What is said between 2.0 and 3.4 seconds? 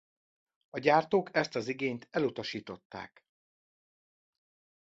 elutasították.